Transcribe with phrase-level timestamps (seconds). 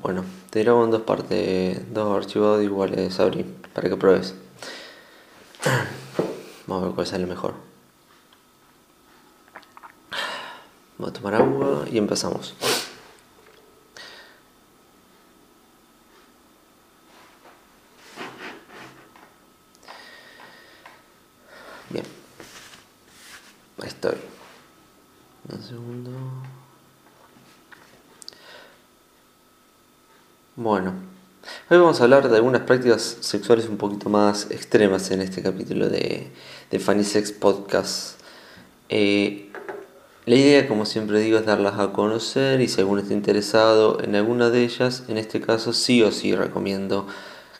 [0.00, 4.32] Bueno, te grabo en dos partes, dos archivos iguales, abrir, para que pruebes.
[6.68, 7.54] Vamos a ver cuál sale mejor.
[10.98, 12.54] Voy a tomar agua y empezamos.
[21.90, 22.04] Bien.
[23.82, 24.16] Ahí estoy.
[25.52, 26.10] Un segundo.
[30.60, 30.92] Bueno,
[31.70, 35.88] hoy vamos a hablar de algunas prácticas sexuales un poquito más extremas en este capítulo
[35.88, 36.28] de,
[36.70, 38.20] de Funny Sex Podcast.
[38.88, 39.50] Eh,
[40.24, 44.14] la idea, como siempre digo, es darlas a conocer y si alguno está interesado en
[44.14, 47.08] alguna de ellas, en este caso sí o sí recomiendo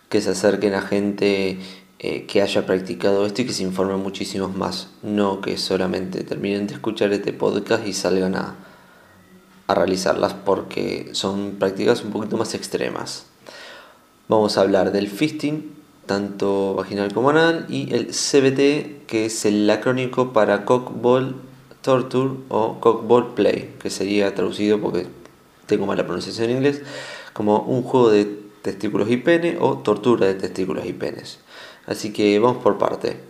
[0.08, 1.58] que se acerquen a gente
[1.98, 6.68] eh, que haya practicado esto y que se informen muchísimos más, no que solamente terminen
[6.68, 8.54] de escuchar este podcast y salgan a,
[9.66, 13.26] a realizarlas porque son prácticas un poquito más extremas.
[14.28, 15.72] Vamos a hablar del fisting,
[16.04, 21.36] tanto vaginal como anal, y el CBT, que es el acrónico para Cockball
[21.80, 25.06] Torture o Cockball Play, que sería traducido porque
[25.64, 26.82] tengo mala pronunciación en inglés,
[27.32, 28.26] como un juego de
[28.60, 31.38] testículos y pene o tortura de testículos y penes.
[31.86, 33.20] Así que vamos por parte.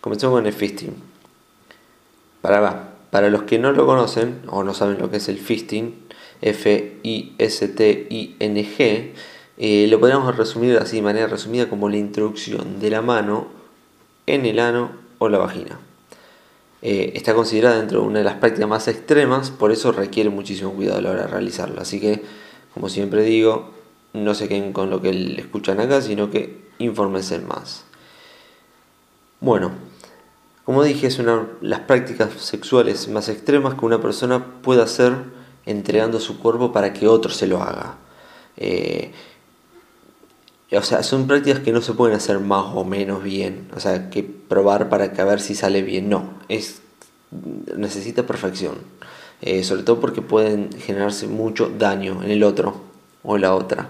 [0.00, 0.96] Comenzamos con el fisting.
[2.42, 2.96] Para.
[3.10, 5.96] Para los que no lo conocen o no saben lo que es el fisting,
[6.42, 7.34] F-I-S-T-I-N-G,
[9.62, 13.48] eh, lo podríamos resumir así de manera resumida como la introducción de la mano
[14.26, 15.78] en el ano o la vagina.
[16.80, 20.72] Eh, está considerada dentro de una de las prácticas más extremas, por eso requiere muchísimo
[20.72, 21.78] cuidado a la hora de realizarlo.
[21.82, 22.22] Así que,
[22.72, 23.68] como siempre digo,
[24.14, 27.84] no se queden con lo que escuchan acá, sino que infórmense más.
[29.40, 29.72] Bueno,
[30.64, 35.12] como dije, es una de las prácticas sexuales más extremas que una persona puede hacer
[35.66, 37.98] entregando su cuerpo para que otro se lo haga.
[38.56, 39.12] Eh,
[40.72, 43.68] o sea, son prácticas que no se pueden hacer más o menos bien.
[43.74, 46.08] O sea, que probar para que a ver si sale bien.
[46.08, 46.82] No, es
[47.76, 48.76] necesita perfección.
[49.42, 52.82] Eh, sobre todo porque pueden generarse mucho daño en el otro
[53.22, 53.88] o la otra.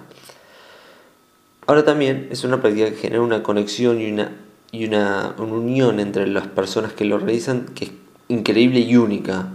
[1.66, 4.32] Ahora también es una práctica que genera una conexión y una
[4.72, 7.91] y una, unión entre las personas que lo realizan que es
[8.28, 9.48] increíble y única.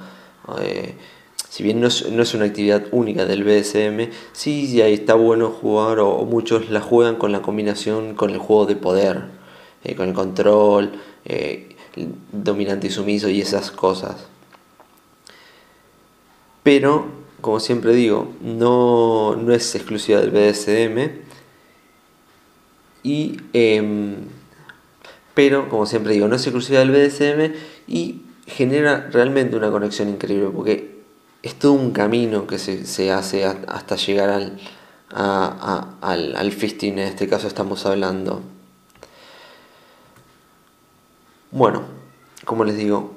[0.61, 0.95] Eh,
[1.49, 5.49] si bien no es, no es, una actividad única del BSM, sí, sí está bueno
[5.49, 9.23] jugar o, muchos la juegan con la combinación con el juego de poder,
[9.83, 10.91] eh, con el control,
[11.25, 11.75] eh,
[12.31, 14.27] dominante y sumiso y esas cosas.
[16.63, 17.05] Pero,
[17.41, 21.21] como siempre digo, no, no es exclusiva del BSM
[23.03, 24.15] y em,
[25.35, 27.53] pero como siempre digo, no es exclusiva del BDSM
[27.87, 30.94] y genera realmente una conexión increíble porque
[31.45, 34.59] es todo un camino que se, hace hasta llegar al,
[35.11, 38.41] al, al fisting, en este caso estamos hablando.
[41.51, 41.83] Bueno,
[42.45, 43.13] como les digo,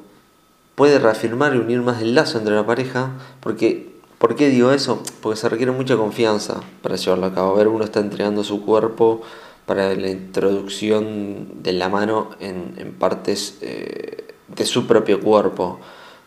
[0.74, 5.02] puede reafirmar y unir más el lazo entre la pareja, porque, ¿por qué digo eso?
[5.22, 7.54] Porque se requiere mucha confianza para llevarlo a cabo.
[7.54, 9.22] A ver, uno está entregando su cuerpo
[9.64, 15.80] para la introducción de la mano en, partes eh, de su propio cuerpo.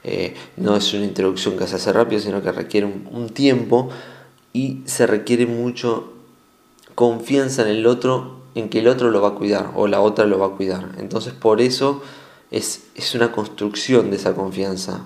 [0.03, 3.89] Eh, no es una introducción que se hace rápido, sino que requiere un, tiempo
[4.51, 6.13] y se requiere mucho
[6.95, 10.25] confianza en el otro, en que el otro lo va a cuidar o la otra
[10.25, 10.95] lo va a cuidar.
[10.97, 12.01] Entonces por eso
[12.49, 12.81] es,
[13.15, 15.05] una construcción de esa confianza.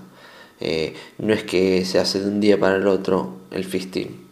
[0.62, 4.26] Eh, no es que se hace de un día para el otro el fisting.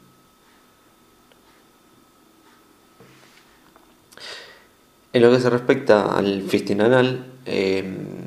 [5.12, 8.23] En lo que se respecta al fisting anal, em,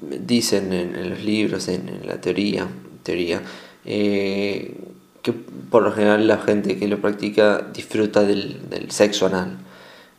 [0.00, 2.68] dicen en, los libros, en, la teoría,
[3.02, 3.42] teoría
[3.84, 4.74] eh,
[5.22, 9.58] que por lo general la gente que lo practica disfruta del, sexo anal.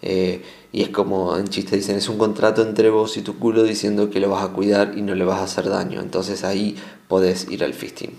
[0.01, 3.63] Eh, y es como en chiste dicen, es un contrato entre vos y tu culo
[3.63, 6.02] diciendo que lo vas a cuidar y no le vas a hacer daño.
[6.02, 6.75] Entonces ahí
[7.07, 8.11] podés ir al fisting.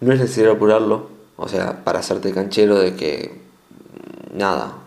[0.00, 3.32] No es necesario apurarlo, o sea, para hacerte canchero de que
[4.32, 4.78] nada,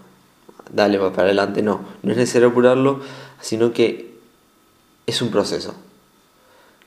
[0.74, 3.02] dale para adelante, no, no es necesario apurarlo,
[3.42, 4.11] sino que
[5.06, 5.76] es un proceso.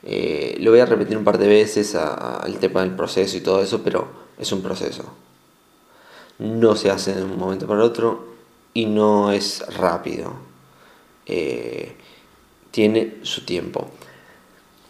[0.06, 3.62] Eh, lo voy a repetir un par de veces al tema del proceso y todo
[3.62, 4.06] eso, pero
[4.38, 5.04] es un proceso.
[6.38, 8.26] No se hace de un momento para otro
[8.74, 10.32] y no es rápido.
[11.26, 11.96] Eh,
[12.70, 13.88] tiene su tiempo.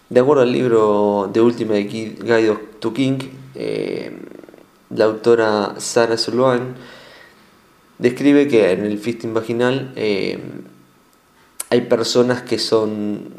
[0.09, 3.19] De acuerdo al libro The Ultimate Guide to King,
[3.55, 4.19] eh,
[4.91, 6.75] la autora Sarah Sullivan
[7.99, 9.93] describe que en el fisting vaginal
[11.75, 13.35] hay personas que son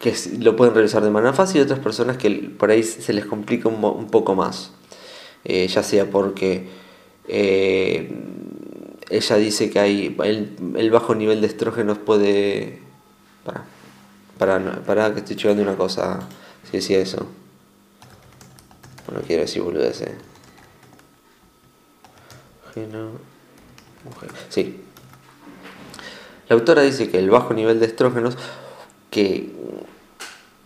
[0.00, 2.28] que lo pueden realizar de manera fácil y otras personas que
[2.58, 4.72] por ahí se les complica un, poco más.
[5.44, 6.68] eh, ya sea porque
[7.28, 8.12] eh,
[9.10, 12.80] ella dice que hay el, bajo nivel de estrógenos puede...
[14.38, 16.28] Para, para, que estoy checando una cosa,
[16.68, 17.28] si decía eso.
[19.14, 20.10] No quiero decir boludeces.
[24.48, 24.82] Sí.
[26.52, 28.36] La autora dice que el bajo nivel de estrógenos,
[29.08, 29.52] que...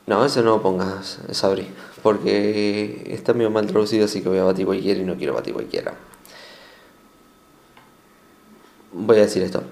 [0.09, 1.69] No, eso no lo pongas, Sabri,
[2.03, 5.55] porque está medio mal traducido, así que voy a batir cualquiera y no quiero batir
[5.55, 5.95] cualquiera.
[8.93, 9.63] Voy a decir esto.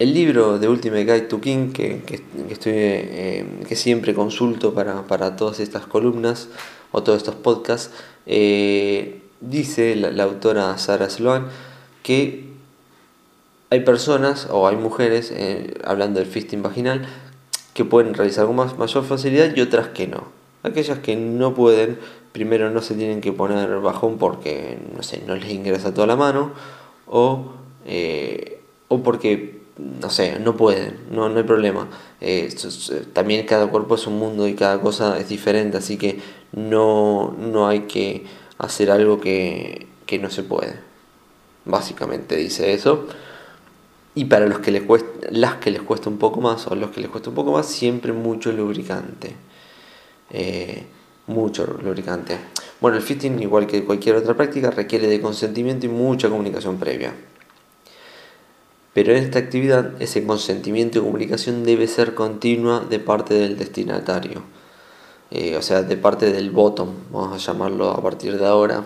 [0.00, 2.02] El libro de Ultimate Guide to King, que,
[2.50, 6.48] estoy, eh, que siempre consulto para, para, todas estas columnas
[6.90, 7.94] o todos estos podcasts,
[8.26, 11.46] eh, dice la, autora Sarah Sloan
[12.02, 12.47] que
[13.70, 17.06] hay personas o hay mujeres, eh, hablando del fisting vaginal,
[17.74, 20.24] que pueden realizar con más, mayor facilidad y otras que no.
[20.62, 21.98] Aquellas que no pueden,
[22.32, 26.16] primero no se tienen que poner bajón porque, no sé, no les ingresa toda la
[26.16, 26.52] mano
[27.06, 27.52] o,
[27.86, 31.88] eh, o porque, no sé, no pueden, no, no hay problema.
[32.20, 32.52] Eh,
[33.12, 36.18] también cada cuerpo es un mundo y cada cosa es diferente, así que
[36.52, 38.24] no, no hay que
[38.58, 39.86] hacer algo que,
[40.20, 40.80] no se puede.
[41.64, 43.06] Básicamente dice eso.
[44.18, 46.90] Y para los que les cuesta, las que les cuesta un poco más o los
[46.90, 49.36] que les cuesta un poco más, siempre mucho lubricante.
[50.30, 50.86] Eh,
[51.28, 52.36] mucho lubricante.
[52.80, 57.14] Bueno, el fitting, igual que cualquier otra práctica, requiere de consentimiento y mucha comunicación previa.
[58.92, 64.42] Pero en esta actividad, ese consentimiento y comunicación debe ser continua de parte del destinatario.
[65.30, 68.82] Eh, o sea, de parte del bottom, vamos a llamarlo a partir de ahora.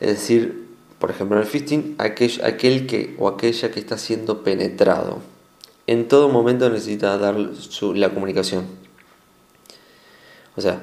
[0.00, 0.61] Es decir,
[1.02, 5.18] por ejemplo, en el fisting, aquel, aquel que o aquella que está siendo penetrado.
[5.88, 8.66] En todo momento necesita dar la comunicación.
[10.54, 10.80] O sea,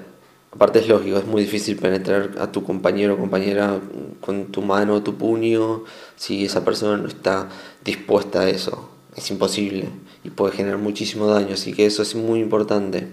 [0.52, 3.80] aparte es lógico, es muy difícil penetrar a tu compañero o compañera
[4.20, 5.86] con tu mano o tu puño
[6.18, 7.48] si esa persona no está
[7.86, 8.90] dispuesta a eso.
[9.16, 9.88] Es imposible
[10.26, 13.08] y puede generar muchísimo daño, así que eso es muy importante.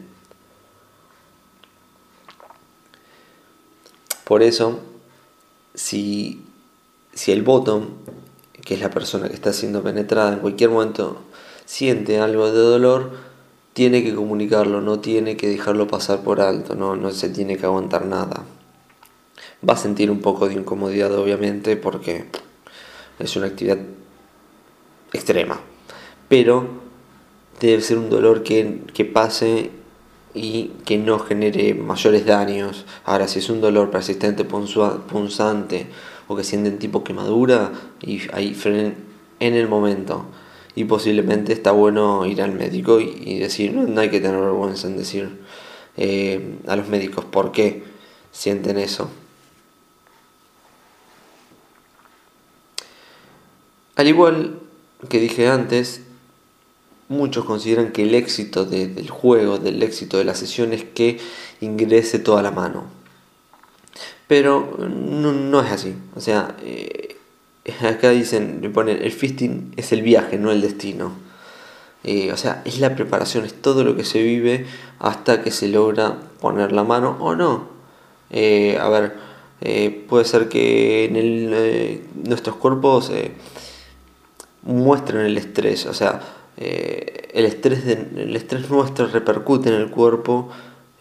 [4.25, 4.81] Por eso,
[5.73, 6.46] si,
[7.25, 7.87] el bottom,
[8.65, 11.23] que es la persona que está siendo penetrada en cualquier momento,
[11.65, 13.11] siente algo de dolor,
[13.73, 17.67] tiene que comunicarlo, no tiene que dejarlo pasar por alto, no, no se tiene que
[17.67, 18.45] aguantar nada.
[19.69, 22.27] Va a sentir un poco de incomodidad, obviamente, porque
[23.19, 23.79] es una actividad
[25.13, 25.61] extrema,
[26.29, 26.67] pero
[27.61, 29.71] debe ser un dolor que, que pase
[30.35, 32.85] y que no genere mayores daños.
[33.05, 35.87] Ahora, si es un dolor persistente, punzante
[36.29, 38.97] o que sienten tipo quemadura, y ahí frenen
[39.41, 40.27] en el momento.
[40.75, 44.97] Y posiblemente está bueno ir al médico y, decir, no, hay que tener vergüenza en
[44.97, 45.31] decir
[45.97, 47.85] eh, a los médicos por qué
[48.33, 49.09] sienten eso.
[53.95, 54.61] Al igual
[55.09, 56.03] que dije antes,
[57.09, 61.21] Muchos consideran que el éxito del juego, del éxito de la sesión es que
[61.61, 62.85] ingrese toda la mano.
[64.27, 65.95] Pero no, es así.
[66.15, 67.17] O sea, eh,
[67.83, 71.13] acá dicen, le ponen, el fisting es el viaje, no el destino.
[72.05, 74.67] Eh, o sea, es la preparación, es todo lo que se vive
[74.99, 77.69] hasta que se logra poner la mano o no.
[78.31, 79.15] Eh, a ver,
[80.09, 83.11] puede ser que en el, nuestros cuerpos
[84.63, 86.21] muestren el estrés, o sea,
[86.57, 90.49] eh, el, estrés el estrés nuestro repercute en el cuerpo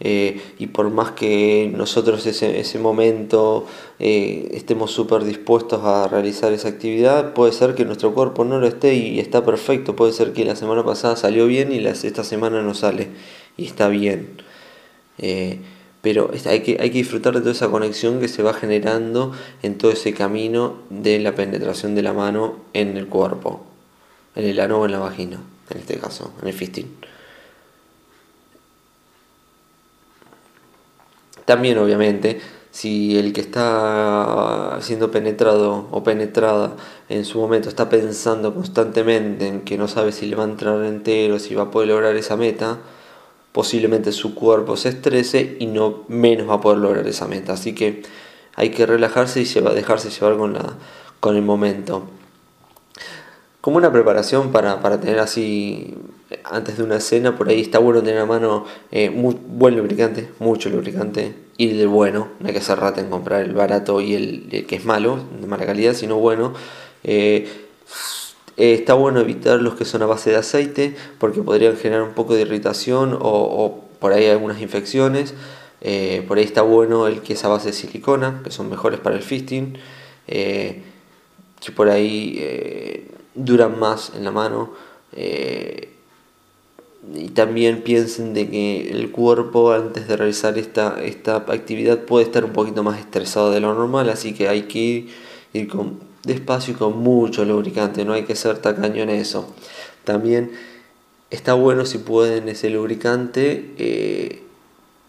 [0.00, 3.66] eh, y por más que nosotros ese, ese momento
[3.98, 8.66] eh, estemos súper dispuestos a realizar esa actividad, puede ser que nuestro cuerpo no lo
[8.66, 12.62] esté y está perfecto, puede ser que la semana pasada salió bien y esta semana
[12.62, 13.08] no sale
[13.56, 14.42] y está bien.
[16.02, 19.78] pero hay que, hay que disfrutar de toda esa conexión que se va generando en
[19.78, 23.62] todo ese camino de la penetración de la mano en el cuerpo
[24.36, 26.86] en el ano o en la vagina, en este caso, en el fisting.
[31.46, 32.40] También, obviamente,
[32.72, 36.76] si el que está siendo penetrado o penetrada
[37.08, 40.84] en su momento está pensando constantemente en que no sabe si le va a entrar
[40.84, 42.78] entero, si va a poder lograr esa meta,
[43.52, 47.54] posiblemente su cuerpo se estrese y no menos va a poder lograr esa meta.
[47.54, 48.02] Así que
[48.56, 50.74] hay que relajarse y dejarse llevar con, la,
[51.20, 52.02] con el momento
[53.66, 55.92] como una preparación para, tener así
[56.44, 60.28] antes de una cena, por ahí está bueno tener a mano eh, muy buen lubricante,
[60.38, 64.14] mucho lubricante, y del bueno, no hay que hacer rata en comprar el barato y
[64.14, 66.54] el, que es malo, de mala calidad, sino bueno.
[67.02, 67.48] Eh,
[68.56, 72.14] eh, está bueno evitar los que son a base de aceite porque podrían generar un
[72.14, 75.34] poco de irritación o, por ahí algunas infecciones.
[76.28, 79.16] Por ahí está bueno el que es a base de silicona, que son mejores para
[79.16, 79.76] el fisting,
[80.28, 80.82] eh,
[81.74, 84.72] por ahí duran más en la mano.
[87.14, 92.44] y también piensen de que el cuerpo antes de realizar esta, esta actividad puede estar
[92.44, 95.06] un poquito más estresado de lo normal, así que hay que
[95.52, 99.54] ir, con, despacio y con mucho lubricante, no hay que ser tacaño en eso.
[100.04, 100.50] También
[101.30, 104.45] está bueno si pueden ese lubricante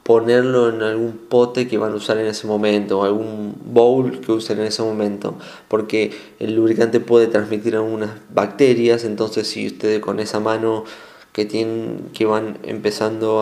[0.08, 4.32] ponerlo en algún pote que van a usar en ese momento o algún bowl que
[4.32, 5.38] usen en ese momento
[5.68, 10.86] porque el lubricante puede transmitir algunas bacterias entonces si ustedes con esa mano
[11.34, 13.42] que tienen que van empezando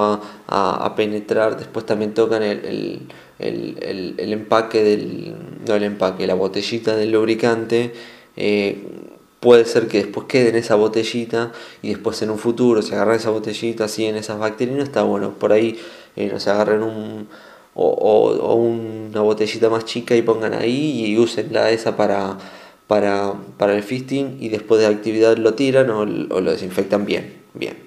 [0.49, 5.35] a, penetrar después también tocan el, empaque del
[5.67, 7.93] no el empaque la botellita del lubricante
[8.37, 8.81] eh,
[9.45, 11.51] puede ser que después quede en esa botellita
[11.83, 15.35] y después en un futuro se agarra esa botellita así en esas bacterias está bueno.
[15.37, 15.79] Por ahí
[16.15, 17.27] eh, no se agarren un,
[17.75, 22.37] o, una botellita más chica y pongan ahí y usenla esa para,
[22.87, 23.35] para,
[23.75, 27.77] el fisting y después de la actividad lo tiran o, lo desinfectan bien, bien.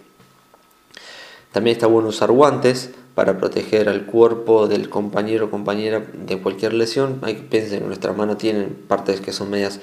[1.53, 6.75] También está bueno usar guantes para proteger al cuerpo del compañero o compañera de cualquier
[6.75, 7.19] lesión.
[7.23, 9.81] Hay que pensar nuestra mano tienen partes que son medias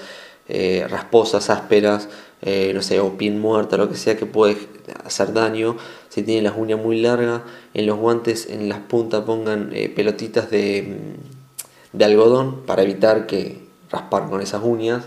[0.47, 2.07] eh, rasposas, ásperas,
[2.43, 4.57] eh, no sé, o pin muerta, lo que sea que puede
[5.03, 5.75] hacer daño.
[6.15, 7.41] Si tienen las uñas muy largas,
[7.73, 10.95] en los guantes, en las puntas pongan eh, pelotitas de,
[11.91, 13.59] de, algodón para evitar que
[13.91, 15.03] raspar con esas uñas.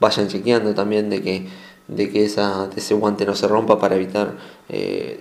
[0.00, 1.46] Vayan chequeando también de que,
[1.88, 4.34] de que ese guante no se rompa para evitar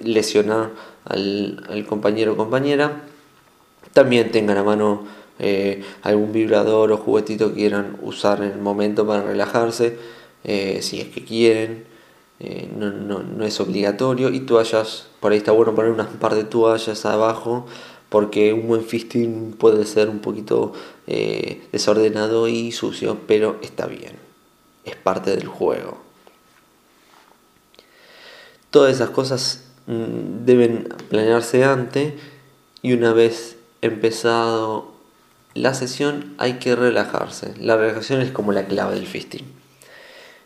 [0.04, 0.72] lesionar
[1.06, 3.04] al, compañero o compañera.
[3.94, 5.06] También tengan a mano
[5.40, 9.96] eh, algún vibrador o juguetito que quieran usar en el momento para relajarse,
[10.44, 11.86] eh, si es que quieren,
[12.40, 14.30] eh, no, no, es obligatorio.
[14.30, 17.66] Y toallas, por ahí está bueno poner unas par de toallas abajo,
[18.10, 20.74] porque un buen fisting puede ser un poquito
[21.72, 24.14] desordenado y sucio, pero está bien,
[24.86, 25.98] es parte del juego.
[28.70, 32.14] Todas esas cosas mm, deben planearse antes
[32.84, 34.94] y una vez empezado
[35.56, 37.54] la sesión hay que relajarse.
[37.60, 39.59] La relajación es como la clave del fisting.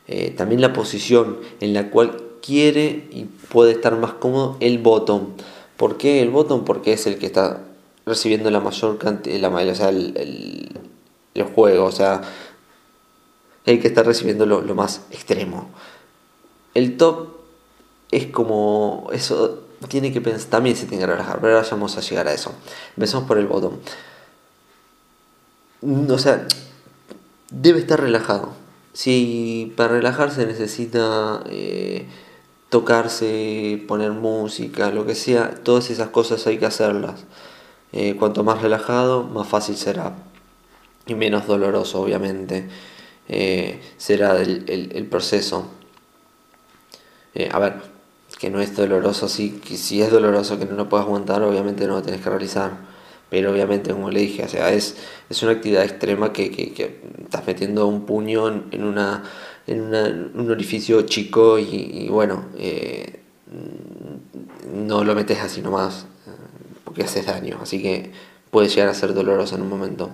[0.08, 5.30] Eh, también la posición en la cual quiere y puede estar más cómodo el botón.
[5.78, 6.66] ¿Por qué el botón?
[6.66, 7.62] Porque es el que está
[8.06, 10.70] recibiendo la mayor cantidad, o sea, el,
[11.56, 12.22] juego, o sea,
[13.66, 15.70] el que está recibiendo lo, más extremo.
[16.74, 17.30] El top
[18.12, 22.02] es como, eso tiene que pensar, también se tiene que relajar, pero ahora vamos a
[22.02, 22.52] llegar a eso.
[22.96, 23.80] Empezamos por el botón
[26.10, 26.48] o sea,
[27.50, 28.54] debe estar relajado.
[28.94, 32.06] Si para relajarse necesita eh,
[32.70, 37.26] tocarse, poner música, lo que sea, todas esas cosas hay que hacerlas.
[37.92, 40.14] Eh, cuanto más relajado, más fácil será.
[41.08, 42.70] Y menos doloroso, obviamente,
[43.28, 45.68] eh, será el, proceso.
[47.52, 47.82] a ver,
[48.40, 51.96] que no es doloroso, si, si es doloroso que no lo puedas aguantar, obviamente no
[51.96, 52.93] lo tienes que realizar
[53.34, 54.96] pero obviamente como le dije, es,
[55.28, 59.24] es una actividad extrema que, que, estás metiendo un puño en, una,
[59.66, 59.82] en
[60.36, 63.22] un orificio chico y, bueno, eh,
[64.72, 66.06] no lo metes así nomás
[66.84, 68.12] porque haces daño, así que
[68.52, 70.12] puede llegar a ser doloroso en un momento.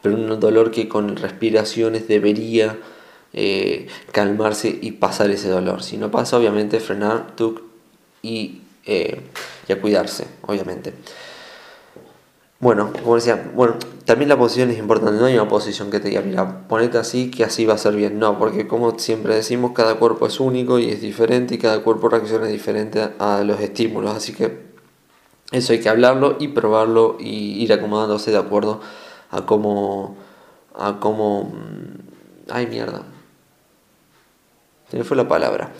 [0.00, 2.78] Pero un dolor que con respiraciones debería
[3.34, 5.82] eh, calmarse y pasar ese dolor.
[5.82, 7.34] Si no pasa, obviamente frenar
[8.22, 9.20] y, eh,
[9.68, 10.94] y a cuidarse, obviamente.
[12.58, 13.74] Bueno, como decía, bueno,
[14.06, 17.30] también la posición es importante, no hay una posición que te diga, mira, ponete así
[17.30, 20.78] que así va a ser bien, no, porque como siempre decimos, cada cuerpo es único
[20.78, 24.64] y es diferente y cada cuerpo reacciona diferente a los estímulos, así que
[25.52, 28.80] eso hay que hablarlo y probarlo y ir acomodándose de acuerdo
[29.30, 30.16] a cómo,
[30.74, 33.02] a cómo, mm, ay mierda,
[34.90, 35.72] se me fue la palabra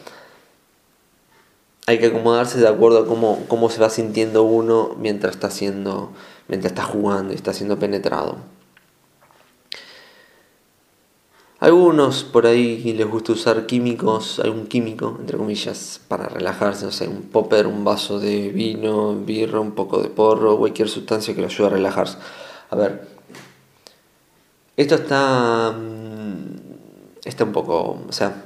[1.86, 6.12] hay que acomodarse de acuerdo a cómo, cómo se va sintiendo uno mientras está haciendo,
[6.48, 8.38] mientras está jugando y está siendo penetrado.
[11.60, 17.08] Algunos por ahí les gusta usar químicos, algún químico, entre comillas, para relajarse, no sé,
[17.08, 21.46] un popper, un vaso de vino, birra, un poco de porro, cualquier sustancia que lo
[21.46, 22.18] ayude a relajarse.
[22.68, 23.08] A ver,
[24.76, 26.56] esto está, mm,
[27.24, 28.44] está un poco, o sea,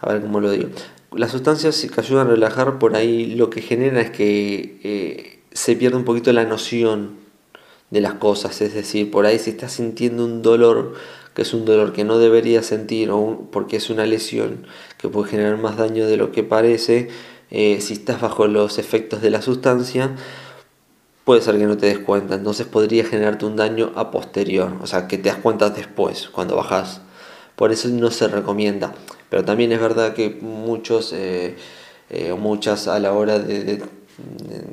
[0.00, 0.70] a ver cómo lo digo.
[1.12, 5.74] Las sustancias que ayudan a relajar por ahí lo que genera es que eh, se
[5.74, 7.16] pierde un poquito la noción
[7.90, 10.94] de las cosas, es decir, por ahí si estás sintiendo un dolor
[11.34, 14.66] que es un dolor que no deberías sentir o porque es una lesión
[14.98, 17.08] que puede generar más daño de lo que parece,
[17.50, 20.14] eh, si estás bajo los efectos de la sustancia,
[21.24, 24.86] puede ser que no te des cuenta, entonces podría generarte un daño a posterior, o
[24.86, 27.02] sea, que te das cuenta después, cuando bajas.
[27.60, 28.94] Por eso no se recomienda.
[29.28, 31.56] Pero también es verdad que muchos eh,
[32.08, 33.82] eh, muchas a la hora de,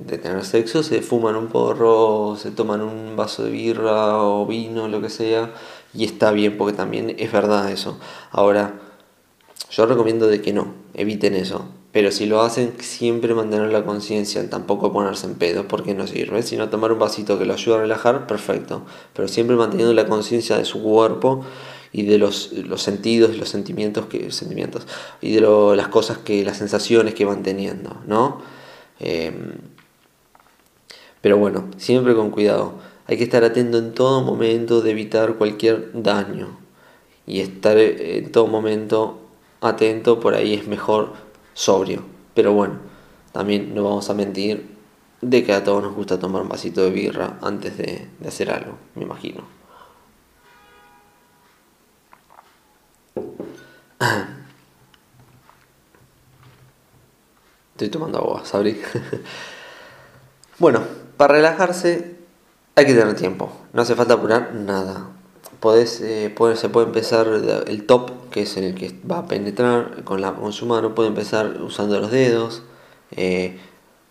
[0.07, 5.01] tener sexo se fuman un porro, se toman un vaso de birra o vino, lo
[5.01, 5.51] que sea,
[5.93, 7.97] y está bien, porque también es verdad eso.
[8.31, 8.79] Ahora,
[9.69, 11.65] yo recomiendo de que no, eviten eso.
[11.91, 16.41] Pero si lo hacen, siempre mantener la conciencia, tampoco ponerse en pedo, porque no sirve.
[16.41, 18.83] Si no tomar un vasito que lo ayuda a relajar, perfecto.
[19.13, 21.43] Pero siempre manteniendo la conciencia de su cuerpo
[21.97, 24.85] y de los, los sentidos, los sentimientos, que, sentimientos
[25.19, 28.39] y de las cosas que, las sensaciones que van teniendo, ¿no?
[28.99, 29.53] Em,
[31.21, 32.75] pero bueno, siempre con cuidado.
[33.07, 36.59] Hay que estar atento en todo momento de evitar cualquier daño.
[37.25, 39.19] Y estar en todo momento
[39.59, 41.13] atento, por ahí es mejor
[41.55, 42.03] sobrio.
[42.35, 42.75] Pero bueno,
[43.31, 44.67] también no vamos a mentir
[45.21, 48.77] de que a todos nos gusta tomar un vasito de birra antes de, hacer algo,
[48.93, 49.56] me imagino.
[57.73, 58.81] Estoy tomando agua, sabrí.
[60.59, 60.81] bueno,
[61.17, 62.15] para relajarse
[62.75, 63.51] hay que tener tiempo.
[63.73, 65.09] No hace falta apurar nada.
[65.59, 70.21] Podés, eh, se puede empezar el top que es el que va a penetrar con,
[70.21, 72.61] la, su mano, puede empezar usando los dedos,
[73.11, 73.57] eh,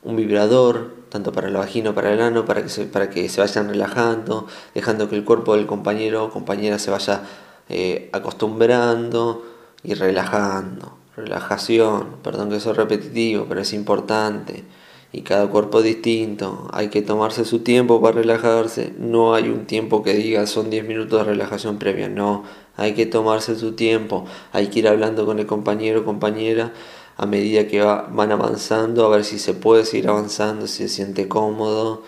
[0.02, 3.40] un vibrador, tanto para la vagina para el ano, para que, se, para que se
[3.40, 7.22] vayan relajando, dejando que el cuerpo del compañero o compañera se vaya
[7.68, 9.44] eh, acostumbrando
[9.82, 10.96] y relajando.
[11.16, 14.64] Relajación, perdón que soy repetitivo, pero es importante
[15.12, 16.68] y cada cuerpo es distinto.
[16.72, 18.92] Hay que tomarse su tiempo para relajarse.
[18.98, 22.08] No hay un tiempo que diga son 10 minutos de relajación previa.
[22.08, 22.44] No,
[22.76, 24.26] hay que tomarse su tiempo.
[24.52, 26.72] Hay que ir hablando con el compañero o compañera
[27.16, 30.88] a medida que va, van avanzando, a ver si se puede seguir avanzando, si se
[30.88, 32.02] siente cómodo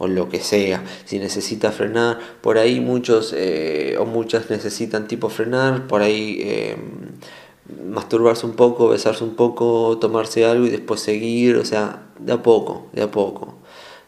[0.00, 0.82] o lo que sea.
[1.04, 6.40] Si necesita frenar, por ahí muchos eh, o muchas necesitan tipo frenar, por ahí...
[6.42, 6.76] Eh,
[7.88, 12.42] masturbarse un poco, besarse un poco, tomarse algo y después seguir, o sea, de a
[12.42, 13.54] poco, de a poco.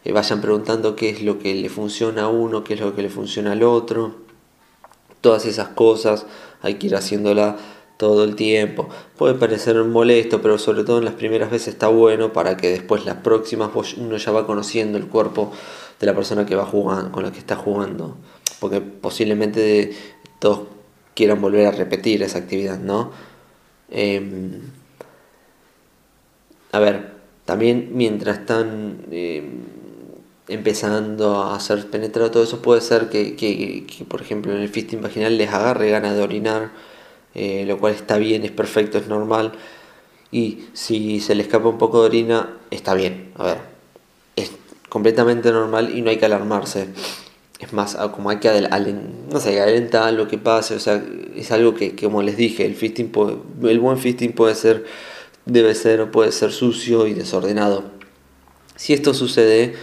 [0.03, 3.01] Eh, vayan preguntando qué es lo que le funciona a uno, qué es lo que
[3.01, 4.15] le funciona al otro.
[5.21, 6.25] Todas esas cosas
[6.61, 7.57] hay que ir haciéndola
[7.97, 8.89] todo el tiempo.
[9.17, 13.05] Puede parecer molesto, pero sobre todo en las primeras veces está bueno para que después
[13.05, 15.51] las próximas uno ya va conociendo el cuerpo
[16.03, 18.17] de la persona que va jugando, con la que está jugando.
[18.59, 19.93] Porque posiblemente
[20.39, 20.67] todos
[21.15, 23.11] quieran volver a repetir esa actividad, ¿no?
[23.89, 24.61] Em,
[26.73, 27.13] a ver,
[27.45, 29.61] también mientras están em,
[30.49, 35.37] empezando a hacer penetrado todo eso, puede ser que, por ejemplo en el fisting vaginal
[35.37, 36.71] les agarre ganas de orinar,
[37.35, 39.53] eh, lo cual está bien, es perfecto, es normal.
[40.31, 43.31] Y si se le escapa un poco de orina, está bien.
[43.35, 43.72] A ver,
[44.93, 46.89] completamente normal y no hay que alarmarse.
[47.59, 48.69] Es más, como hay que
[49.31, 51.03] no sé, lo que pase, o sea,
[51.35, 53.11] es algo que, como les dije, el fisting
[53.63, 54.85] el buen fisting puede ser,
[55.47, 57.85] debe ser o puede ser sucio y desordenado.
[58.75, 59.73] Si esto sucede,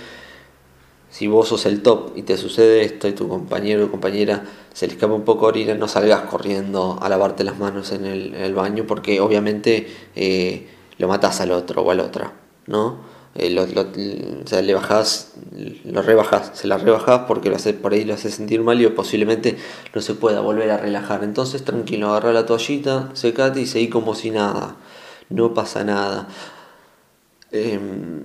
[1.11, 4.87] si vos sos el top y te sucede esto y tu compañero o compañera se
[4.87, 8.85] le escapa un poco orina, no salgas corriendo a lavarte las manos en el, baño
[8.87, 10.69] porque obviamente eh,
[10.99, 12.33] lo matas al otro o a la otra,
[12.69, 13.20] ¿no?
[13.43, 13.57] Eh,
[14.45, 15.33] o sea, le bajás,
[15.85, 18.87] lo rebajás, se la rebajás porque lo hace, por ahí lo hace sentir mal y
[18.89, 19.57] posiblemente
[19.95, 21.25] no se pueda volver a relajar.
[21.25, 24.77] Entonces, tranquilo, agarra la toallita, secate y seguí como si nada,
[25.31, 26.29] no pasa nada.
[27.51, 28.25] Em,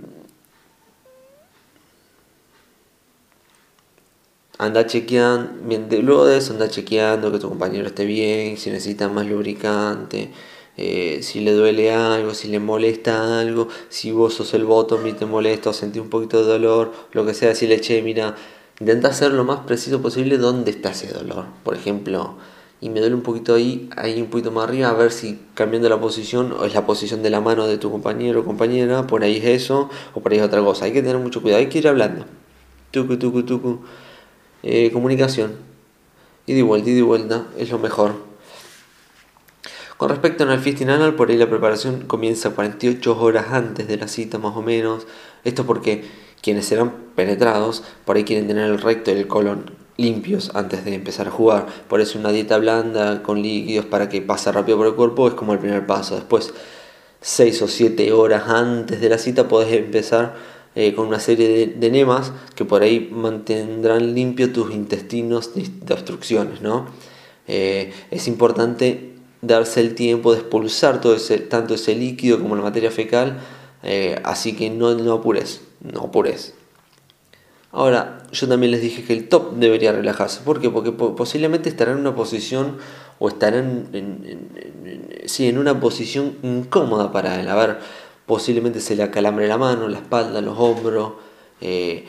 [4.58, 9.26] anda chequeando, luego de eso anda chequeando que tu compañero esté bien, si necesita más
[9.28, 10.32] lubricante.
[10.78, 15.14] Eh, si le duele algo, si le molesta algo, si vos sos el bottom y
[15.14, 18.36] te molesta o sentís un poquito de dolor, lo que sea, le che, mira,
[18.80, 21.46] intenta hacer lo más preciso posible dónde está ese dolor.
[21.64, 22.36] Por ejemplo,
[22.82, 25.88] y me duele un poquito ahí, ahí un poquito más arriba, a ver si cambiando
[25.88, 29.24] la posición o es la posición de la mano de tu compañero o compañera, por
[29.24, 30.86] ahí es eso o por ahí es otra cosa.
[30.86, 32.26] Hay que tener mucho cuidado, hay que ir hablando.
[32.92, 33.80] Tucu, tucu, tucu.
[34.64, 35.54] Eh, comunicación.
[36.46, 38.35] Y de vuelta, y de vuelta, es lo mejor.
[39.98, 44.10] Con respecto al fisting anal, por ahí la preparación comienza 48 horas antes de la
[44.10, 45.08] cita más o menos.
[45.46, 46.04] Esto porque
[46.42, 50.96] quienes serán penetrados por ahí quieren tener el recto y el colon limpios antes de
[50.96, 51.68] empezar a jugar.
[51.88, 55.34] Por eso una dieta blanda con líquidos para que pase rápido por el cuerpo es
[55.34, 56.16] como el primer paso.
[56.16, 56.54] Después,
[57.22, 60.36] 6 o 7 horas antes de la cita podés empezar
[60.76, 65.94] eh, con una serie de, de, enemas que por ahí mantendrán limpios tus intestinos de,
[65.94, 66.62] obstrucciones.
[66.62, 66.88] ¿no?
[67.48, 69.15] Eh, es importante
[69.48, 73.40] darse el tiempo de expulsar todo ese, tanto ese líquido como la materia fecal,
[73.84, 76.54] eh, así que no, no apures, no apures.
[77.72, 80.40] Ahora, yo también les dije que el top debería relajarse.
[80.46, 80.70] ¿Por qué?
[80.70, 82.78] Porque posiblemente estará en una posición
[83.20, 87.50] o estará en, en, una posición incómoda para él.
[87.50, 87.80] A ver,
[88.26, 91.14] posiblemente se le acalambre la mano, la espalda, los hombros.
[91.60, 92.06] Eh,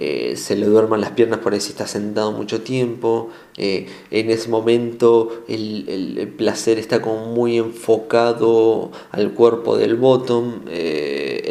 [0.00, 4.30] eh, se le duerman las piernas por ahí si está sentado mucho tiempo, eh, en
[4.30, 11.42] ese momento el, placer está como muy enfocado al cuerpo del bottom, eh,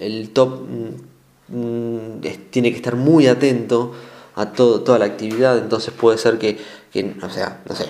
[0.00, 0.60] el, top
[1.48, 3.92] mm, tiene que estar muy atento
[4.36, 6.58] a todo, toda la actividad, entonces puede ser que,
[7.24, 7.86] o sea, no sé,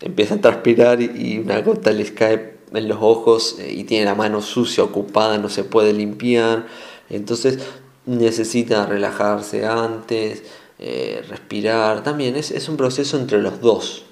[0.00, 4.40] empieza a transpirar y, una gota les cae en los ojos y tiene la mano
[4.40, 6.66] sucia, ocupada, no se puede limpiar.
[7.10, 7.58] Entonces
[8.06, 10.42] necesita relajarse antes,
[10.78, 14.04] eh, respirar, también es, un proceso entre los dos.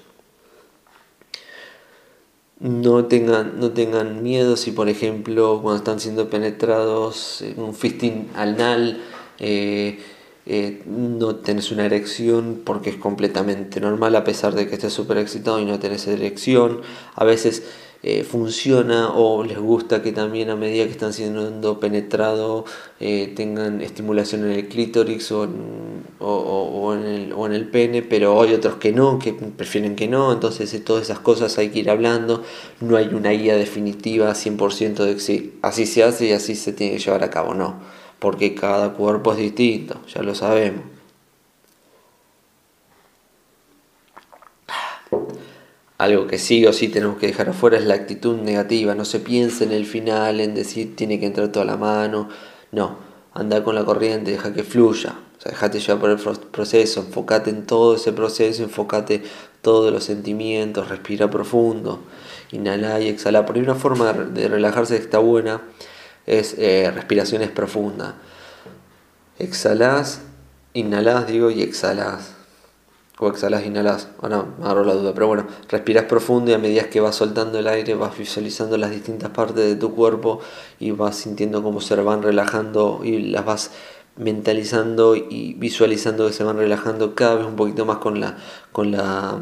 [2.59, 8.29] No tengan, no tengan miedo si, por ejemplo, cuando están siendo penetrados en un fisting
[8.35, 9.01] anal,
[9.39, 9.99] eh,
[10.45, 15.17] eh, no tenés una erección porque es completamente normal a pesar de que estés súper
[15.17, 16.81] excitado y no tenés erección.
[17.15, 17.63] A veces
[18.05, 22.65] eh, funciona o les gusta que también a medida que están siendo penetrado
[22.99, 28.01] eh, tengan estimulación en el clítoris o en, o, en el, o en el pene,
[28.01, 31.79] pero hay otros que no, que prefieren que no, entonces todas esas cosas hay que
[31.79, 32.43] ir hablando,
[32.81, 36.97] no hay una guía definitiva 100% de que así se hace y así se tiene
[36.97, 37.79] que llevar a cabo, no,
[38.19, 40.92] porque cada cuerpo es distinto, ya lo sabemos.
[46.03, 48.93] Algo que sí o sí tenemos que dejar afuera es la actitud negativa.
[48.93, 52.27] No se piense en el final, en decir tiene que entrar toda la mano.
[52.73, 52.97] No,
[53.33, 55.15] anda con la corriente, deja que fluya.
[55.37, 59.23] O sea, dejate llevar por el proceso, enfócate en todo ese proceso, enfócate
[59.61, 62.01] todos los sentimientos, respira profundo,
[62.51, 63.45] inhala y exhala.
[63.45, 65.61] Por ahí una forma de relajarse que está buena
[66.25, 68.15] es eh, respiraciones profundas.
[69.39, 70.19] Exhalás,
[70.73, 72.42] inhalás, digo, y exhalás
[73.23, 76.89] o exhalas, inhalas, no, me agarro la duda, pero bueno, respiras profundo y a medida
[76.89, 80.39] que vas soltando el aire vas visualizando las distintas partes de tu cuerpo
[80.79, 83.71] y vas sintiendo cómo se van relajando y las vas
[84.15, 88.37] mentalizando y visualizando que se van relajando cada vez un poquito más con la
[88.71, 89.39] con la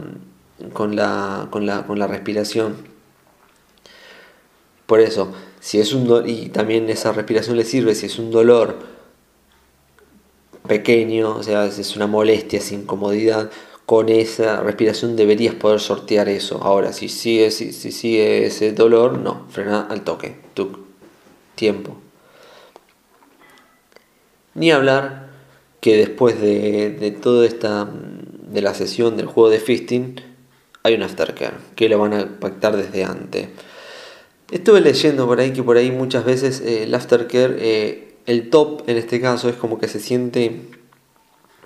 [0.74, 2.76] con la con la, con la respiración.
[4.86, 8.92] Por eso, si es un y también esa respiración le sirve si es un dolor
[10.68, 13.50] pequeño, o sea, es una molestia, es incomodidad,
[13.86, 16.62] con esa respiración deberías poder sortear eso.
[16.64, 20.36] Ahora, si sigue, si, sigue ese dolor, no, frena al toque,
[21.56, 21.98] tiempo.
[24.54, 25.30] Ni hablar
[25.80, 30.22] que después de, de toda esta, de la sesión del juego de fisting,
[30.84, 33.50] hay un aftercare, que lo van a pactar desde antes.
[34.52, 38.84] Estuve leyendo por ahí que por ahí muchas veces eh, el aftercare eh, el top
[38.88, 40.62] en este caso es como que se siente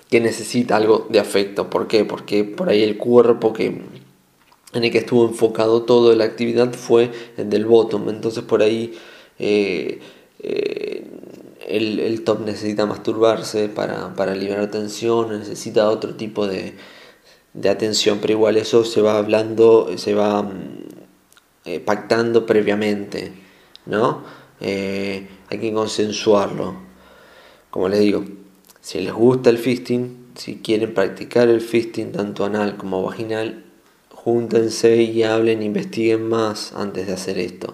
[0.10, 1.70] que necesita algo de afecto.
[1.70, 2.06] ¿Por qué?
[2.06, 3.82] Porque por ahí el cuerpo que
[4.76, 8.10] en el que estuvo enfocado toda la actividad fue el del bottom.
[8.10, 8.94] Entonces por ahí
[9.40, 10.02] eh,
[10.40, 11.08] eh,
[11.68, 16.76] el, top necesita masturbarse para, liberar tensión, necesita otro tipo de,
[17.70, 20.78] atención, pero igual eso se va hablando, se va mm,
[21.66, 23.34] eh, pactando previamente,
[23.86, 24.24] ¿no?
[24.60, 26.76] hay que consensuarlo.
[27.70, 28.24] Como les digo,
[28.86, 33.64] si les gusta el fisting, si quieren practicar el fisting tanto anal como vaginal,
[34.12, 37.74] júntense y hablen, investiguen más antes de hacer esto.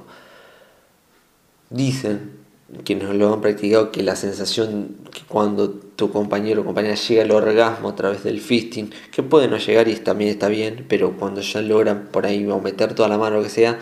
[1.69, 2.39] Dicen
[2.86, 7.32] quienes lo han practicado que la sensación que cuando tu compañero o compañera llega al
[7.32, 11.41] orgasmo a través del fisting, que puede no llegar y también está bien, pero cuando
[11.41, 13.80] ya logran por ahí o meter toda la mano o lo que sea,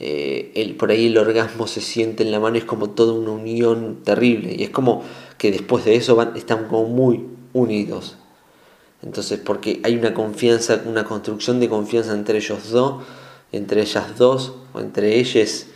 [0.00, 3.30] eh, el, por ahí el orgasmo se siente en la mano, es como toda una
[3.30, 4.54] unión terrible.
[4.56, 5.04] Y es como
[5.38, 8.16] que después de eso van, están como muy unidos.
[9.02, 13.04] Entonces, porque hay una confianza, una construcción de confianza entre ellos dos,
[13.52, 15.66] entre ellas dos, o entre ellas,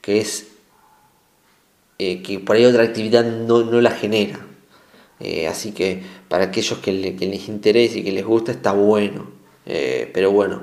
[0.00, 0.46] que es
[1.98, 4.46] eh, que por ahí otra actividad no, la genera.
[5.18, 9.34] Eh, así que para aquellos que, les interese y que les gusta, está bueno.
[9.64, 10.62] pero bueno,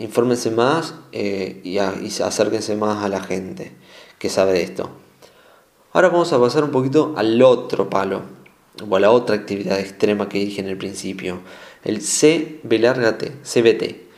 [0.00, 3.72] infórmense más eh, y, acérquense más a la gente
[4.18, 4.90] que sabe de esto.
[5.92, 8.22] Ahora vamos a pasar un poquito al otro palo,
[8.88, 11.40] o a la otra actividad extrema que dije en el principio,
[11.84, 14.08] el CB larga CBT,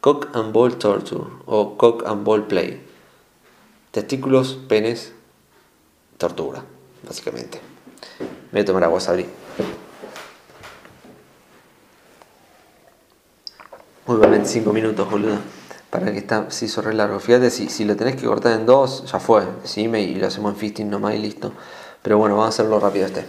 [0.00, 2.80] Cock and Ball Torture o Cock and Ball Play.
[3.92, 5.12] Testículos, penes,
[6.18, 6.64] tortura,
[7.06, 7.60] básicamente.
[8.50, 9.26] Me voy a tomar agua, Sabri.
[14.04, 15.38] Muy bien, 25 minutos, boludo.
[15.88, 17.20] Para que está, se hizo re largo.
[17.20, 19.44] Fíjate, si, si lo tenés que cortar en dos, ya fue.
[19.62, 21.52] Decime y lo hacemos en fisting nomás y listo.
[22.02, 23.24] Pero bueno, vamos a hacerlo rápido este.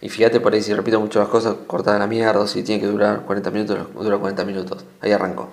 [0.00, 2.88] Y fíjate por ahí, si repito mucho las cosas, corta la mierda, si tiene que
[2.88, 4.84] durar 40 minutos, dura 40 minutos.
[5.00, 5.48] Ahí arrancó.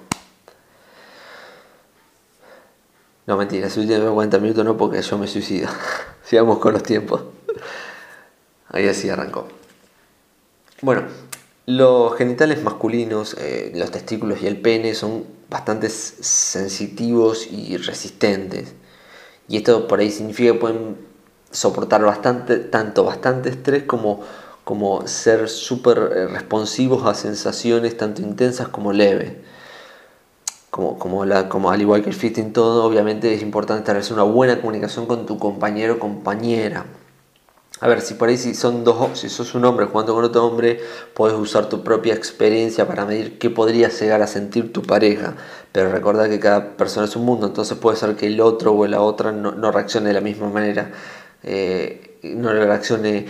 [3.28, 5.70] No, mentira, si durar 40 minutos no porque yo me suicido.
[6.24, 7.22] Sigamos con los tiempos.
[8.70, 9.48] Ahí así arrancó.
[10.82, 11.04] Bueno,
[11.66, 18.74] los genitales masculinos, eh, los testículos y el pene son bastante sensitivos y resistentes.
[19.48, 20.98] Y esto por ahí significa que pueden
[21.52, 24.22] soportar bastante, tanto bastante estrés como,
[24.64, 29.34] como ser súper eh, responsivos a sensaciones tanto intensas como leves.
[30.70, 35.06] Como, como, al igual que el fisting todo, obviamente es importante establecer una buena comunicación
[35.06, 36.86] con tu compañero o compañera.
[37.82, 40.46] A ver, si por ahí si son dos, si sos un hombre jugando con otro
[40.46, 40.80] hombre,
[41.14, 45.36] puedes usar tu propia experiencia para medir qué podría llegar a sentir tu pareja.
[45.74, 48.88] Pero recuerda que cada persona es un mundo, entonces puede ser que el otro o
[48.88, 50.92] la otra no, no reaccione de la misma manera.
[51.44, 53.28] Eh, no reaccione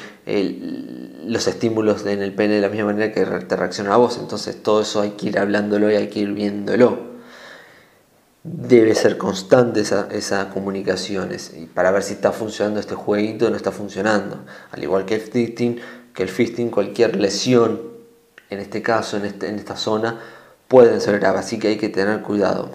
[1.25, 4.17] los estímulos en el pene de la misma manera que te reacciona a vos.
[4.19, 7.14] Entonces todo eso hay que ir hablándolo y hay que ir viéndolo.
[8.47, 11.31] Debe ser constante esa, esa comunicación
[11.73, 14.45] para ver si está funcionando este jueguito o no está funcionando.
[14.71, 15.79] Al igual que el fisting,
[16.13, 17.81] que el fisting cualquier lesión,
[18.51, 20.19] en este caso, en, este, en esta zona,
[20.67, 22.69] pueden ser graves, así que hay que tener cuidado.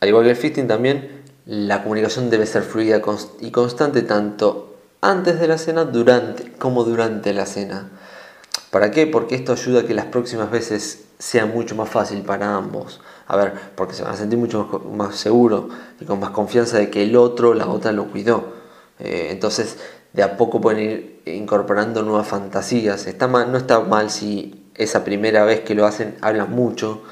[0.00, 3.02] Al igual que el fisting también, la comunicación debe ser fluida
[3.40, 7.90] y constante tanto antes de la cena durante, como durante la cena.
[8.70, 9.06] ¿Para qué?
[9.06, 13.00] Porque esto ayuda a que las próximas veces sea mucho más fácil para ambos.
[13.26, 15.66] A ver, porque se van a sentir mucho más, seguros
[16.00, 18.52] y con más confianza de que el otro, la otra lo cuidó.
[18.98, 19.78] Eh, entonces,
[20.12, 23.06] de a poco pueden ir incorporando nuevas fantasías.
[23.06, 27.02] Está no está mal si esa primera vez que lo hacen hablan mucho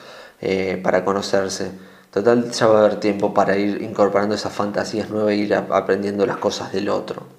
[0.40, 1.71] eh, para conocerse.
[2.11, 6.27] Total, ya va a haber tiempo para ir incorporando esas fantasías nuevas e ir aprendiendo
[6.27, 7.34] las cosas del otro.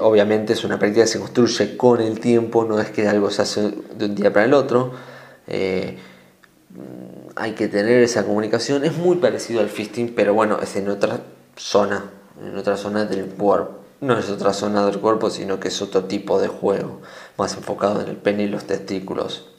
[0.00, 3.42] Obviamente es una práctica que se construye con el tiempo, no es que algo se
[3.42, 4.92] hace de un día para el otro.
[5.46, 5.98] Eh,
[7.36, 8.84] hay que tener esa comunicación.
[8.84, 11.20] Es muy parecido al fisting, pero bueno, es en otra
[11.56, 12.10] zona,
[12.44, 13.78] en otra zona del cuerpo.
[14.00, 17.00] No es otra zona del cuerpo, sino que es otro tipo de juego,
[17.36, 19.49] más enfocado en el pene y los testículos.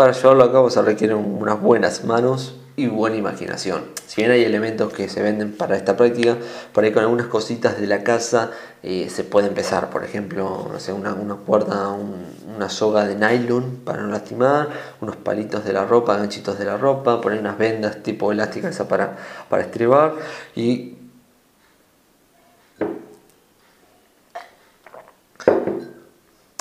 [0.00, 3.82] Para llevarlo a cabo se requieren unas buenas manos y buena imaginación.
[4.06, 6.38] Si bien hay elementos que se venden para esta práctica,
[6.72, 8.50] por ahí con algunas cositas de la casa
[8.82, 9.90] eh, se puede empezar.
[9.90, 14.70] Por ejemplo, no sé, una, cuerda, una soga de nylon para no lastimar,
[15.02, 19.18] unos palitos de la ropa, ganchitos de la ropa, poner unas vendas tipo elásticas para,
[19.50, 20.14] para estribar
[20.56, 20.94] y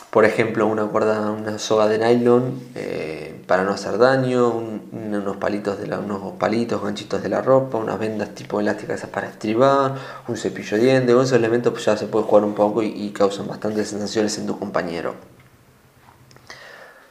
[0.10, 5.78] por ejemplo una cuerda, una soga de nylon eh, para no hacer daño, unos palitos
[5.80, 9.96] unos palitos, ganchitos de la ropa, unas vendas tipo elásticas para estribar,
[10.28, 13.10] un cepillo de dientes, con esos elementos pues ya se puede jugar un poco y,
[13.12, 15.16] causan bastantes sensaciones en tu compañero.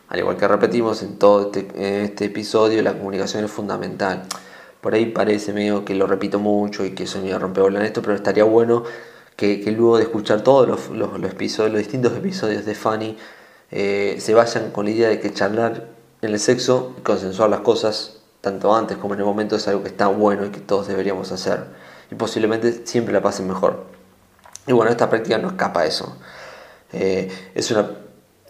[0.09, 4.23] Al igual que repetimos en todo este, este episodio, la comunicación es fundamental.
[4.81, 8.01] Por ahí parece medio que lo repito mucho y que soy medio rompebola en esto,
[8.01, 8.85] pero estaría bueno
[9.39, 13.17] que, luego de escuchar todos los, episodios, los distintos episodios de Fanny,
[13.71, 15.87] eh, se vayan con la idea de que charlar
[16.23, 19.85] en el sexo y consensuar las cosas, tanto antes como en el momento, es algo
[19.85, 21.67] que está bueno y que todos deberíamos hacer.
[22.11, 23.85] Y posiblemente siempre la pasen mejor.
[24.67, 26.17] Y bueno, esta práctica no escapa a eso.
[26.93, 27.93] Eh, es una.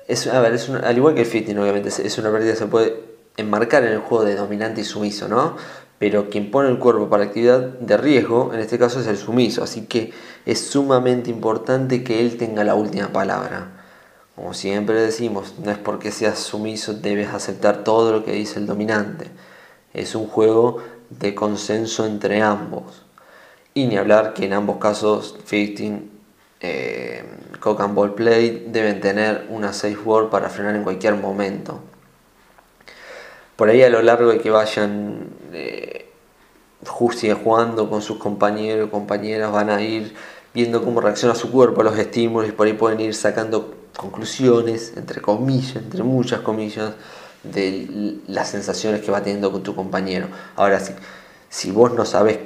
[0.07, 2.67] Es, a ver, es al igual que el fitting, obviamente, es una práctica que se
[2.67, 2.99] puede
[3.37, 5.57] enmarcar en el juego de dominante y sumiso, ¿no?
[5.99, 9.65] Pero quien pone el cuerpo para actividad de riesgo, en este caso es el sumiso,
[9.65, 10.13] así que
[10.47, 13.73] es sumamente importante que él tenga la última palabra.
[14.37, 18.67] Como siempre decimos, no es porque seas sumiso debes aceptar todo lo que dice el
[18.67, 19.27] dominante.
[19.93, 20.79] Es un juego
[21.11, 23.05] de consenso entre ambos.
[23.75, 26.11] Y ni hablar que en ambos casos, fisting,
[26.61, 27.25] eh,
[27.59, 31.81] cock and ball play, deben tener una safe word para frenar en cualquier momento
[33.59, 36.07] por ahí a lo largo de que vayan eh,
[36.85, 40.15] jugando con sus compañeros compañeras, van a ir
[40.55, 44.93] viendo cómo reacciona su cuerpo a los estímulos y por ahí pueden ir sacando conclusiones,
[44.97, 46.93] entre comillas, entre muchas comillas,
[47.43, 50.29] de las sensaciones que va teniendo con tu compañero.
[50.55, 50.93] Ahora, si,
[51.49, 52.39] si vos no sabes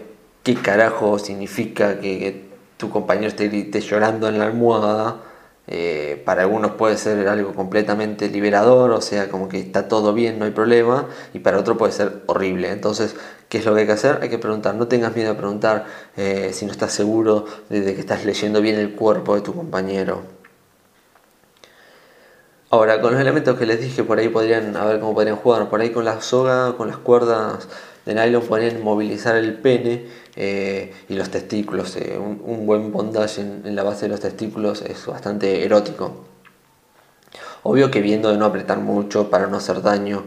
[0.43, 5.21] qué carajo significa que, tu compañero esté llorando en la almohada,
[5.69, 10.39] eh, para algunos puede ser algo completamente liberador, o sea, como que está todo bien,
[10.39, 12.71] no hay problema, y para otros puede ser horrible.
[12.71, 13.15] Entonces,
[13.49, 14.19] ¿qué es lo que hay que hacer?
[14.23, 18.01] Hay que preguntar, no tengas miedo a preguntar eh, si no estás seguro de, que
[18.01, 20.23] estás leyendo bien el cuerpo de tu compañero.
[22.71, 25.69] Ahora, con los elementos que les dije, por ahí podrían, a ver cómo podrían jugar,
[25.69, 27.69] por ahí con la soga, con las cuerdas,
[28.05, 31.97] de nylon pueden movilizar el pene eh, y los testículos.
[31.97, 36.25] Eh, un, buen bondage en, la base de los testículos es bastante erótico.
[37.63, 40.25] Obvio que viendo de no apretar mucho para no hacer daño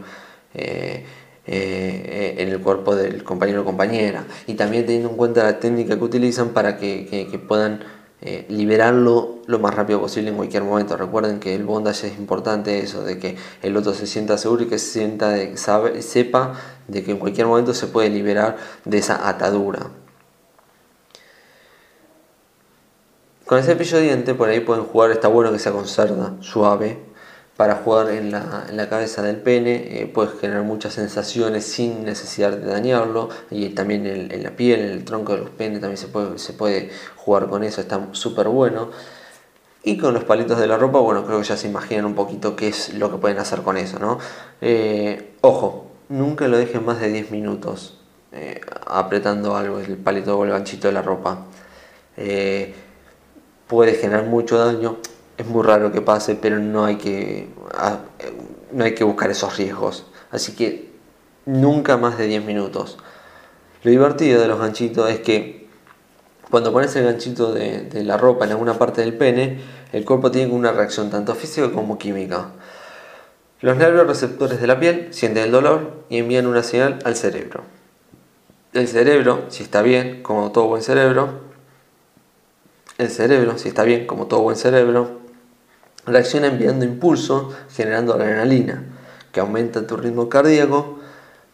[0.54, 1.04] en
[1.44, 4.24] el cuerpo del compañero o compañera.
[4.46, 7.80] Y también teniendo en cuenta la técnica que utilizan para que puedan
[8.22, 10.96] eh, liberarlo lo más rápido posible en cualquier momento.
[10.96, 14.66] Recuerden que el bondage es importante eso, de que el otro se sienta seguro y
[14.68, 16.54] que se sienta de, sabe, sepa
[16.88, 19.90] de que en cualquier momento se puede liberar de esa atadura.
[23.46, 26.98] Con el cepillo diente por ahí pueden jugar, está bueno que sea con cerda, suave,
[27.56, 32.66] para jugar en la, cabeza del pene, eh, puedes generar muchas sensaciones sin necesidad de
[32.66, 36.38] dañarlo, y también en, la piel, en el tronco de los penes también se puede,
[36.38, 38.90] se puede jugar con eso, está súper bueno.
[39.84, 42.56] Y con los palitos de la ropa, bueno, creo que ya se imaginan un poquito
[42.56, 44.18] qué es lo que pueden hacer con eso, ¿no?
[44.60, 47.98] Eh, ojo, nunca lo dejen más de 10 minutos
[48.32, 51.46] eh, apretando algo, el palito o el ganchito de la ropa.
[53.66, 54.98] puede generar mucho daño
[55.38, 58.00] es muy raro que pase, pero no hay que, ah,
[58.72, 60.06] no hay que buscar esos riesgos.
[60.30, 60.90] Así que
[61.44, 62.98] nunca más de 10 minutos.
[63.82, 65.68] Lo divertido de los ganchitos es que
[66.50, 69.60] cuando pones el ganchito de, la ropa en alguna parte del pene,
[69.92, 72.52] el cuerpo tiene una reacción tanto física como química.
[73.62, 77.62] Los nervios receptores de la piel sienten el dolor y envían una señal al cerebro.
[78.74, 81.40] El cerebro, si está bien, como todo buen cerebro,
[82.98, 85.20] el cerebro, si está bien, como todo buen cerebro,
[86.04, 88.84] reacciona enviando impulso, generando adrenalina,
[89.32, 90.98] que aumenta tu ritmo cardíaco,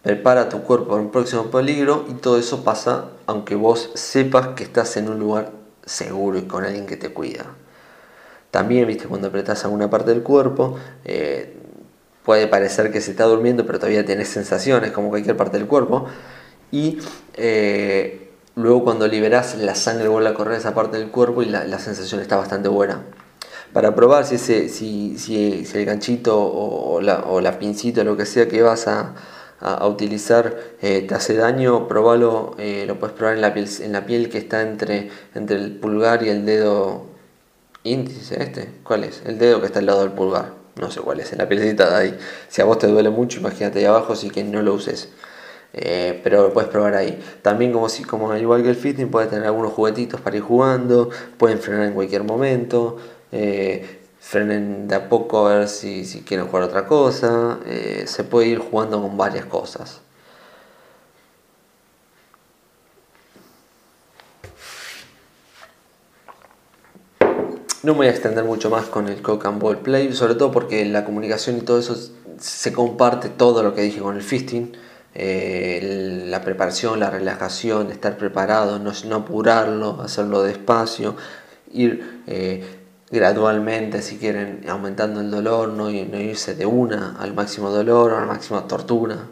[0.02, 4.64] prepara tu cuerpo para un próximo peligro y todo eso pasa aunque vos sepas que
[4.64, 5.52] estás en un lugar
[5.84, 7.46] seguro y con alguien que te cuida.
[8.50, 11.56] También, viste, cuando apretas alguna parte del cuerpo, eh,
[12.24, 16.06] puede parecer que se está durmiendo, pero todavía tenés sensaciones como cualquier parte del cuerpo.
[16.70, 16.98] Y
[17.34, 21.78] eh, luego cuando liberás, la sangre vuelve a correr esa parte del cuerpo y la
[21.78, 23.02] sensación está bastante buena
[23.72, 28.16] para probar si, ese, si, si, el ganchito o la, o la pincita o lo
[28.16, 29.14] que sea que vas a,
[29.86, 34.04] utilizar eh, te hace daño, probalo, eh, lo puedes probar en la, piel, en la
[34.04, 37.06] piel que está entre, entre el pulgar y el dedo
[37.84, 39.22] índice, este, ¿cuál es?
[39.24, 41.90] El dedo que está al lado del pulgar, no sé cuál es, en la pielcita
[41.90, 42.18] de ahí.
[42.48, 45.08] Si a vos te duele mucho, imagínate ahí abajo, así que no lo uses.
[45.74, 47.18] Eh, pero lo puedes probar ahí.
[47.42, 51.10] También como, si, como igual que el fitting, puedes tener algunos juguetitos para ir jugando,
[51.38, 52.98] pueden frenar en cualquier momento.
[53.32, 58.48] Eh, frenen de a poco a ver si, quieren jugar otra cosa, eh, se puede
[58.48, 60.00] ir jugando con varias cosas.
[67.82, 70.52] No me voy a extender mucho más con el Cock and Ball Play, sobre todo
[70.52, 71.96] porque la comunicación y todo eso
[72.38, 74.72] se comparte todo lo que dije con el fisting.
[75.14, 81.16] Eh, la preparación, la relajación, estar preparado, no, no apurarlo, hacerlo despacio,
[81.72, 82.22] ir
[83.12, 88.20] gradualmente, si quieren, aumentando el dolor, no, irse de una al máximo dolor o a
[88.20, 89.26] la máxima tortura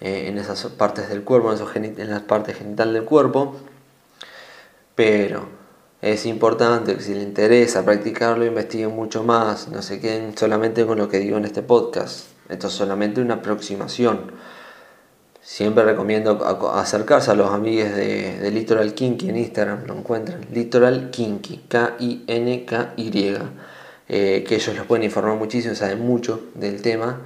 [0.00, 3.56] eh, en esas partes del cuerpo, en, esos en las partes genitales del cuerpo.
[4.94, 5.48] Pero
[6.12, 10.98] es importante que si les interesa practicarlo, investiguen mucho más, no se queden solamente con
[10.98, 12.26] lo que digo en este podcast.
[12.48, 14.32] Esto es solamente una aproximación
[15.44, 20.40] Siempre recomiendo acercarse a los amigos de, de, Litoral Kinky en Instagram, lo encuentran.
[20.50, 23.36] Litoral Kinky, K-I-N-K-Y.
[24.08, 27.20] Eh, que ellos los pueden informar muchísimo, saben mucho del tema.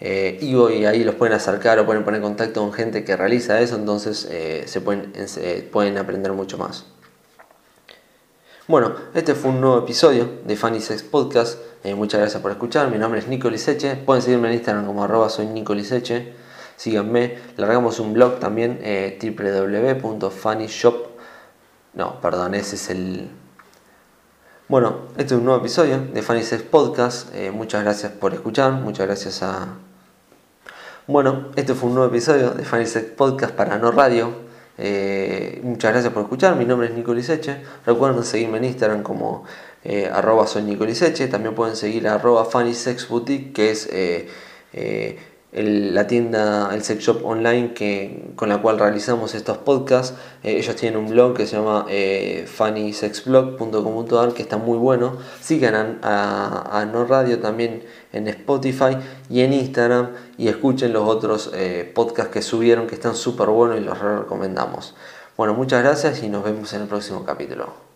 [0.00, 3.16] Eh, y hoy ahí los pueden acercar o pueden poner en contacto con gente que
[3.16, 5.12] realiza eso, entonces eh, se pueden,
[5.70, 6.86] pueden aprender mucho más.
[8.70, 11.58] Bueno, este fue un nuevo episodio de Funny Sex Podcast.
[11.96, 12.88] muchas gracias por escuchar.
[12.88, 13.96] Mi nombre es Nico Liseche.
[13.96, 15.74] Pueden seguirme en Instagram como arroba soy Nico
[16.76, 17.36] síganme.
[17.56, 20.94] Largamos un blog también, eh, www.funnyshop.
[21.94, 23.28] No, perdón, ese es el.
[24.68, 27.34] Bueno, este es un nuevo episodio de Funny Sex Podcast.
[27.34, 28.70] Eh, muchas gracias por escuchar.
[28.70, 29.66] Muchas gracias a.
[31.08, 34.48] Bueno, este fue un nuevo episodio de Funny Sex Podcast para No Radio.
[34.82, 36.56] Eh, muchas gracias por escuchar.
[36.56, 37.58] Mi nombre es Nico Liseche.
[37.84, 39.44] Recuerden seguirme en Instagram como
[39.84, 40.86] eh, arroba soy Nico
[41.30, 43.06] También pueden seguir arroba Funny Sex
[43.52, 43.88] que es
[45.52, 50.16] la tienda, el sex shop online que, con la cual realizamos estos podcasts.
[50.44, 55.16] Eh, ellos tienen un blog que se llama eh, funnysexblog.com.ar que está muy bueno.
[55.40, 57.82] Sigan a, No Radio también
[58.12, 58.96] en Spotify
[59.28, 63.78] y en Instagram y escuchen los otros eh, podcasts que subieron que están súper buenos
[63.78, 64.94] y los recomendamos.
[65.36, 67.89] Bueno, muchas gracias y nos vemos en el próximo capítulo.